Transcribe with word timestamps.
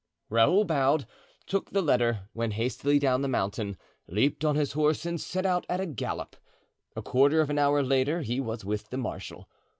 Raoul 0.31 0.65
bowed, 0.65 1.05
took 1.45 1.69
the 1.69 1.81
letter, 1.83 2.21
went 2.33 2.53
hastily 2.53 2.97
down 2.97 3.21
the 3.21 3.27
mountain, 3.27 3.77
leaped 4.07 4.43
on 4.43 4.55
his 4.55 4.71
horse 4.71 5.05
and 5.05 5.21
set 5.21 5.45
out 5.45 5.63
at 5.69 5.79
a 5.79 5.85
gallop. 5.85 6.35
A 6.95 7.03
quarter 7.03 7.39
of 7.39 7.51
an 7.51 7.59
hour 7.59 7.83
later 7.83 8.23
he 8.23 8.39
was 8.39 8.65
with 8.65 8.89
the 8.89 8.97
marshal. 8.97 9.47